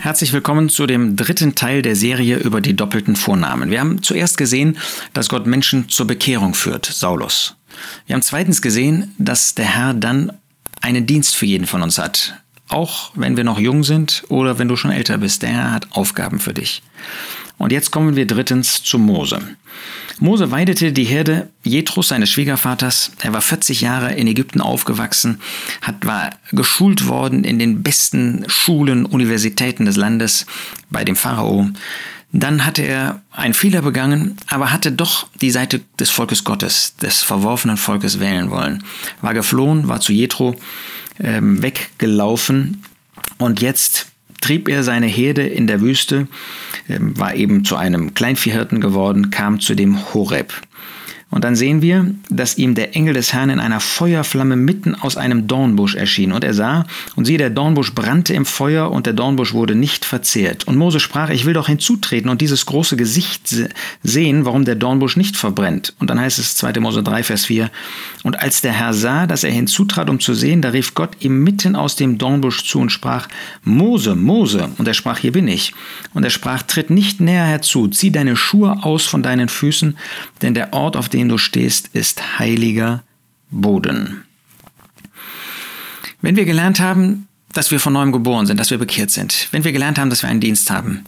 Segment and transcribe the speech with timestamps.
[0.00, 3.70] Herzlich willkommen zu dem dritten Teil der Serie über die doppelten Vornamen.
[3.70, 4.76] Wir haben zuerst gesehen,
[5.12, 7.56] dass Gott Menschen zur Bekehrung führt, Saulus.
[8.06, 10.32] Wir haben zweitens gesehen, dass der Herr dann
[10.80, 12.43] einen Dienst für jeden von uns hat.
[12.68, 16.38] Auch wenn wir noch jung sind oder wenn du schon älter bist, der hat Aufgaben
[16.38, 16.82] für dich.
[17.56, 19.40] Und jetzt kommen wir drittens zu Mose.
[20.18, 23.12] Mose weidete die Herde Jethros, seines Schwiegervaters.
[23.20, 25.40] Er war 40 Jahre in Ägypten aufgewachsen,
[25.82, 30.46] hat, war geschult worden in den besten Schulen, Universitäten des Landes
[30.90, 31.68] bei dem Pharao.
[32.32, 37.22] Dann hatte er einen Fehler begangen, aber hatte doch die Seite des Volkes Gottes, des
[37.22, 38.82] verworfenen Volkes wählen wollen.
[39.20, 40.56] War geflohen, war zu Jethro
[41.20, 42.82] ähm, weggelaufen
[43.38, 44.08] und jetzt
[44.40, 46.28] trieb er seine Herde in der Wüste,
[46.88, 50.52] ähm, war eben zu einem Kleinviehhirten geworden, kam zu dem Horeb.
[51.34, 55.16] Und dann sehen wir, dass ihm der Engel des Herrn in einer Feuerflamme mitten aus
[55.16, 56.30] einem Dornbusch erschien.
[56.30, 60.04] Und er sah, und siehe, der Dornbusch brannte im Feuer und der Dornbusch wurde nicht
[60.04, 60.68] verzehrt.
[60.68, 63.52] Und Mose sprach, ich will doch hinzutreten und dieses große Gesicht
[64.04, 65.92] sehen, warum der Dornbusch nicht verbrennt.
[65.98, 66.78] Und dann heißt es 2.
[66.78, 67.68] Mose 3, Vers 4,
[68.22, 71.42] und als der Herr sah, dass er hinzutrat, um zu sehen, da rief Gott ihm
[71.42, 73.26] mitten aus dem Dornbusch zu und sprach,
[73.64, 74.70] Mose, Mose.
[74.78, 75.74] Und er sprach, hier bin ich.
[76.14, 79.98] Und er sprach, tritt nicht näher herzu, zieh deine Schuhe aus von deinen Füßen,
[80.42, 83.02] denn der Ort, auf dem dem du stehst, ist heiliger
[83.50, 84.24] Boden.
[86.20, 89.64] Wenn wir gelernt haben, dass wir von neuem geboren sind, dass wir bekehrt sind, wenn
[89.64, 91.04] wir gelernt haben, dass wir einen Dienst haben,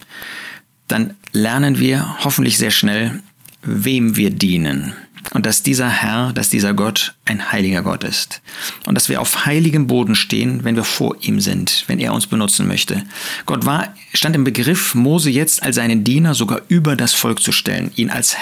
[0.88, 3.22] dann lernen wir hoffentlich sehr schnell,
[3.62, 4.94] wem wir dienen
[5.36, 8.40] und dass dieser Herr, dass dieser Gott ein heiliger Gott ist.
[8.86, 12.26] Und dass wir auf heiligem Boden stehen, wenn wir vor ihm sind, wenn er uns
[12.26, 13.02] benutzen möchte.
[13.44, 17.52] Gott war, stand im Begriff, Mose jetzt als seinen Diener sogar über das Volk zu
[17.52, 18.34] stellen, ihn als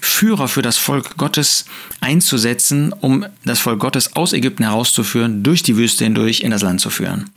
[0.00, 1.66] Führer für das Volk Gottes
[2.00, 6.80] einzusetzen, um das Volk Gottes aus Ägypten herauszuführen, durch die Wüste hindurch in das Land
[6.80, 7.30] zu führen.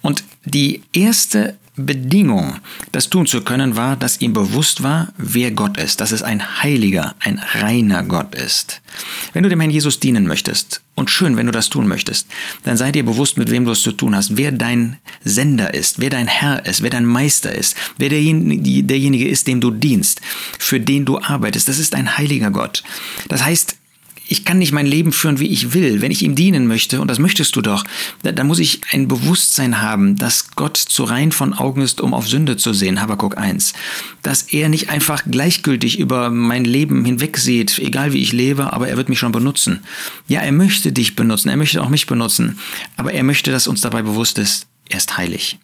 [0.00, 2.56] Und die erste Bedingung,
[2.92, 6.62] das tun zu können, war, dass ihm bewusst war, wer Gott ist, dass es ein
[6.62, 8.80] heiliger, ein reiner Gott ist.
[9.32, 12.26] Wenn du dem Herrn Jesus dienen möchtest, und schön, wenn du das tun möchtest,
[12.64, 16.00] dann sei dir bewusst, mit wem du es zu tun hast, wer dein Sender ist,
[16.00, 20.20] wer dein Herr ist, wer dein Meister ist, wer derjenige, ist, dem du dienst,
[20.58, 21.68] für den du arbeitest.
[21.68, 22.82] Das ist ein heiliger Gott.
[23.28, 23.77] Das heißt,
[24.28, 26.02] ich kann nicht mein Leben führen, wie ich will.
[26.02, 27.84] Wenn ich ihm dienen möchte, und das möchtest du doch,
[28.22, 32.12] da, da, muss ich ein Bewusstsein haben, dass Gott zu rein von Augen ist, um
[32.12, 33.72] auf Sünde zu sehen, Habakkuk 1.
[34.22, 38.98] Dass er nicht einfach gleichgültig über mein Leben hinwegsieht, egal wie ich lebe, aber er
[38.98, 39.80] wird mich schon benutzen.
[40.28, 42.58] Ja, er möchte dich benutzen, er möchte auch mich benutzen,
[42.96, 45.58] aber er möchte, dass uns dabei bewusst ist, er ist heilig.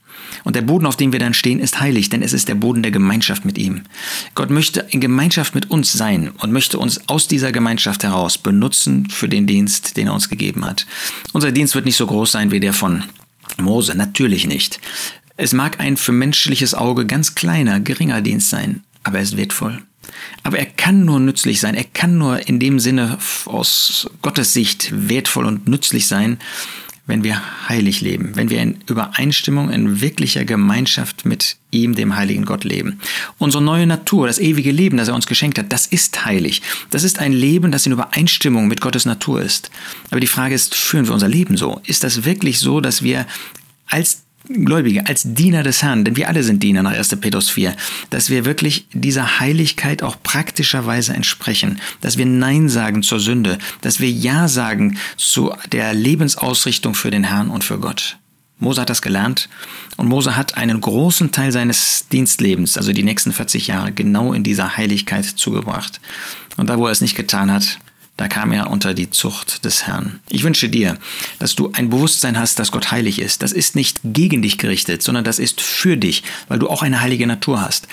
[0.45, 2.83] Und der Boden, auf dem wir dann stehen, ist heilig, denn es ist der Boden
[2.83, 3.83] der Gemeinschaft mit ihm.
[4.35, 9.09] Gott möchte in Gemeinschaft mit uns sein und möchte uns aus dieser Gemeinschaft heraus benutzen
[9.11, 10.87] für den Dienst, den er uns gegeben hat.
[11.33, 13.05] Unser Dienst wird nicht so groß sein wie der von
[13.59, 14.81] Mose, natürlich nicht.
[15.37, 19.83] Es mag ein für menschliches Auge ganz kleiner, geringer Dienst sein, aber er ist wertvoll.
[20.43, 24.91] Aber er kann nur nützlich sein, er kann nur in dem Sinne aus Gottes Sicht
[24.93, 26.39] wertvoll und nützlich sein,
[27.07, 32.47] wenn wir heilig leben, wenn wir in Übereinstimmung, in wirklicher Gemeinschaft mit ihm, dem heiligen
[32.47, 33.01] Gott leben.
[33.39, 36.63] Unsere neue Natur, das ewige Leben, das er uns geschenkt hat, das ist heilig.
[36.91, 39.71] Das ist ein Leben, das in Übereinstimmung mit Gottes Natur ist.
[40.11, 41.81] Aber die Frage ist, führen wir unser Leben so?
[41.85, 43.27] Ist das wirklich so, dass wir
[43.87, 47.17] als Gläubige, als Diener des Herrn, denn wir alle sind Diener nach 1.
[47.17, 47.75] Petrus 4,
[48.11, 54.01] dass wir wirklich dieser Heiligkeit auch praktischerweise entsprechen, dass wir Nein sagen zur Sünde, dass
[54.01, 58.19] wir Ja sagen zu der Lebensausrichtung für den Herrn und für Gott.
[58.59, 59.49] Mose hat das gelernt
[59.97, 64.45] und Mose hat einen großen Teil seines Dienstlebens, also die nächsten 40 Jahre, genau in
[64.45, 66.01] dieser Heiligkeit zugebracht.
[66.59, 67.79] Und da, wo er es nicht getan hat,
[68.17, 70.21] da kam er unter die Zucht des Herrn.
[70.31, 70.99] Ich wünsche dir,
[71.41, 73.43] dass du ein Bewusstsein hast, dass Gott heilig ist.
[73.43, 77.01] Das ist nicht gegen dich gerichtet, sondern das ist für dich, weil du auch eine
[77.01, 77.89] heilige Natur hast.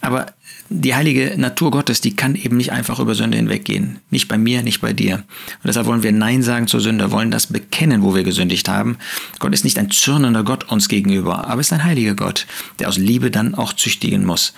[0.00, 0.26] Aber
[0.68, 3.98] die heilige Natur Gottes, die kann eben nicht einfach über Sünde hinweggehen.
[4.10, 5.16] Nicht bei mir, nicht bei dir.
[5.16, 8.96] Und deshalb wollen wir Nein sagen zur Sünde, wollen das bekennen, wo wir gesündigt haben.
[9.38, 12.46] Gott ist nicht ein zürnender Gott uns gegenüber, aber ist ein heiliger Gott,
[12.78, 14.54] der aus Liebe dann auch züchtigen muss.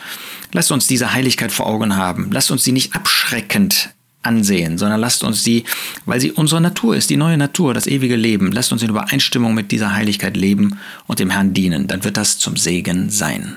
[0.52, 2.30] Lasst uns diese Heiligkeit vor Augen haben.
[2.30, 3.90] Lasst uns sie nicht abschreckend
[4.28, 5.64] ansehen, sondern lasst uns sie,
[6.04, 9.54] weil sie unsere Natur ist, die neue Natur, das ewige Leben, lasst uns in Übereinstimmung
[9.54, 13.56] mit dieser Heiligkeit leben und dem Herrn dienen, dann wird das zum Segen sein.